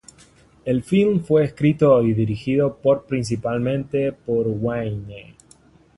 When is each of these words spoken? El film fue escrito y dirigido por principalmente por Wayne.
El 0.65 0.81
film 0.81 1.19
fue 1.19 1.43
escrito 1.43 2.01
y 2.01 2.13
dirigido 2.15 2.75
por 2.75 3.03
principalmente 3.05 4.11
por 4.11 4.47
Wayne. 4.47 5.35